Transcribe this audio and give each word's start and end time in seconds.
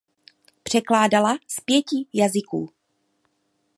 Překládala 0.63 1.35
z 1.47 1.59
pěti 1.59 2.05
jazyků. 2.13 2.69